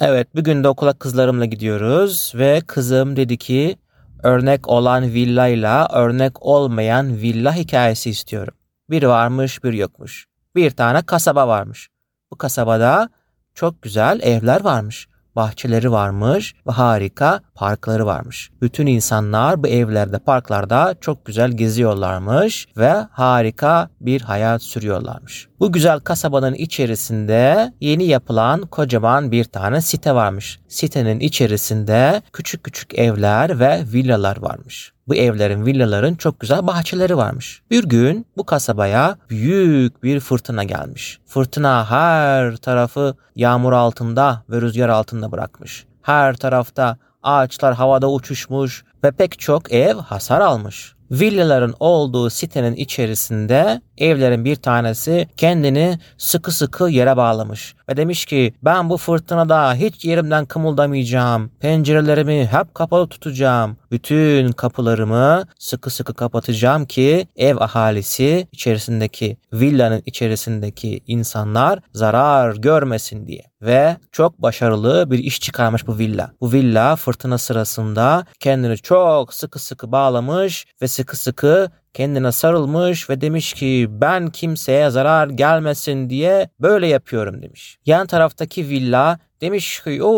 [0.00, 3.76] Evet bugün de okula kızlarımla gidiyoruz ve kızım dedi ki
[4.22, 8.54] örnek olan villayla örnek olmayan villa hikayesi istiyorum.
[8.90, 10.26] Bir varmış bir yokmuş.
[10.56, 11.88] Bir tane kasaba varmış.
[12.30, 13.08] Bu kasabada
[13.54, 15.08] çok güzel evler varmış
[15.38, 18.50] bahçeleri varmış ve harika parkları varmış.
[18.62, 25.48] Bütün insanlar bu evlerde, parklarda çok güzel geziyorlarmış ve harika bir hayat sürüyorlarmış.
[25.60, 30.60] Bu güzel kasabanın içerisinde yeni yapılan kocaman bir tane site varmış.
[30.68, 34.92] Sitenin içerisinde küçük küçük evler ve villalar varmış.
[35.08, 37.62] Bu evlerin, villaların çok güzel bahçeleri varmış.
[37.70, 41.18] Bir gün bu kasabaya büyük bir fırtına gelmiş.
[41.26, 45.86] Fırtına her tarafı yağmur altında ve rüzgar altında bırakmış.
[46.02, 53.80] Her tarafta ağaçlar havada uçuşmuş ve pek çok ev hasar almış villaların olduğu sitenin içerisinde
[53.98, 60.04] evlerin bir tanesi kendini sıkı sıkı yere bağlamış ve demiş ki ben bu fırtınada hiç
[60.04, 61.50] yerimden kımıldamayacağım.
[61.60, 63.76] Pencerelerimi hep kapalı tutacağım.
[63.90, 73.42] Bütün kapılarımı sıkı sıkı kapatacağım ki ev ahalisi içerisindeki villanın içerisindeki insanlar zarar görmesin diye.
[73.62, 76.32] Ve çok başarılı bir iş çıkarmış bu villa.
[76.40, 83.20] Bu villa fırtına sırasında kendini çok sıkı sıkı bağlamış ve sıkı sıkı kendine sarılmış ve
[83.20, 87.78] demiş ki ben kimseye zarar gelmesin diye böyle yapıyorum demiş.
[87.86, 90.12] Yan taraftaki villa demiş ki o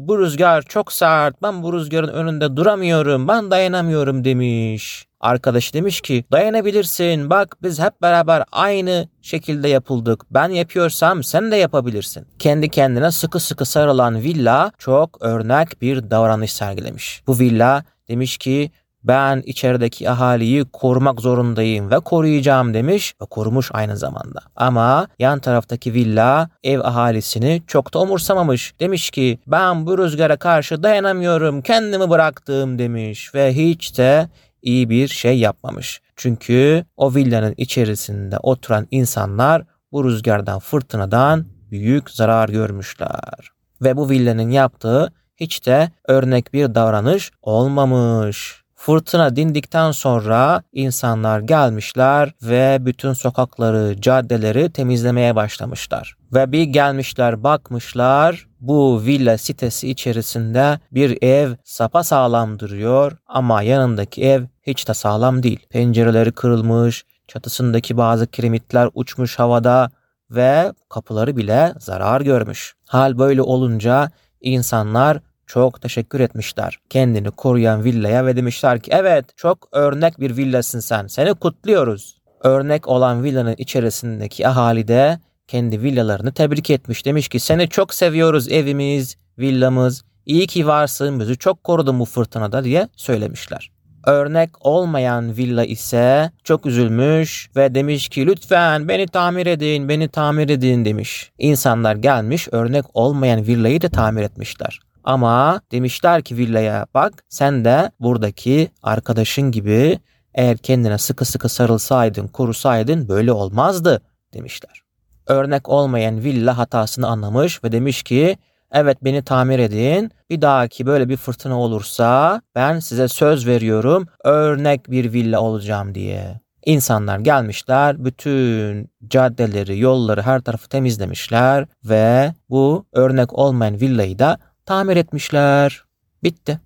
[0.00, 5.06] bu rüzgar çok sert ben bu rüzgarın önünde duramıyorum ben dayanamıyorum demiş.
[5.20, 10.24] Arkadaş demiş ki dayanabilirsin bak biz hep beraber aynı şekilde yapıldık.
[10.30, 12.26] Ben yapıyorsam sen de yapabilirsin.
[12.38, 17.22] Kendi kendine sıkı sıkı sarılan villa çok örnek bir davranış sergilemiş.
[17.26, 18.70] Bu villa demiş ki
[19.04, 24.40] ben içerideki ahaliyi korumak zorundayım ve koruyacağım demiş ve korumuş aynı zamanda.
[24.56, 28.74] Ama yan taraftaki villa ev ahalisini çok da umursamamış.
[28.80, 34.28] Demiş ki ben bu rüzgara karşı dayanamıyorum kendimi bıraktım demiş ve hiç de
[34.62, 36.00] iyi bir şey yapmamış.
[36.16, 39.62] Çünkü o villanın içerisinde oturan insanlar
[39.92, 43.50] bu rüzgardan fırtınadan büyük zarar görmüşler.
[43.82, 48.63] Ve bu villanın yaptığı hiç de örnek bir davranış olmamış.
[48.84, 56.16] Fırtına dindikten sonra insanlar gelmişler ve bütün sokakları, caddeleri temizlemeye başlamışlar.
[56.32, 64.24] Ve bir gelmişler bakmışlar bu villa sitesi içerisinde bir ev sapa sağlam duruyor ama yanındaki
[64.24, 65.66] ev hiç de sağlam değil.
[65.70, 69.90] Pencereleri kırılmış, çatısındaki bazı kiremitler uçmuş havada
[70.30, 72.74] ve kapıları bile zarar görmüş.
[72.88, 79.68] Hal böyle olunca insanlar çok teşekkür etmişler kendini koruyan villaya ve demişler ki evet çok
[79.72, 82.18] örnek bir villasın sen seni kutluyoruz.
[82.40, 85.18] Örnek olan villanın içerisindeki ahali de
[85.48, 87.06] kendi villalarını tebrik etmiş.
[87.06, 92.64] Demiş ki seni çok seviyoruz evimiz, villamız, iyi ki varsın bizi çok korudun bu fırtınada
[92.64, 93.70] diye söylemişler.
[94.06, 100.48] Örnek olmayan villa ise çok üzülmüş ve demiş ki lütfen beni tamir edin, beni tamir
[100.48, 101.32] edin demiş.
[101.38, 104.80] İnsanlar gelmiş örnek olmayan villayı da tamir etmişler.
[105.04, 109.98] Ama demişler ki villaya bak sen de buradaki arkadaşın gibi
[110.34, 114.02] eğer kendine sıkı sıkı sarılsaydın, korusaydın böyle olmazdı
[114.34, 114.82] demişler.
[115.26, 118.36] Örnek olmayan villa hatasını anlamış ve demiş ki
[118.72, 120.10] evet beni tamir edin.
[120.30, 126.40] Bir dahaki böyle bir fırtına olursa ben size söz veriyorum örnek bir villa olacağım diye.
[126.66, 134.96] İnsanlar gelmişler, bütün caddeleri, yolları, her tarafı temizlemişler ve bu örnek olmayan villayı da tamir
[134.96, 135.84] etmişler.
[136.22, 136.60] Bitti.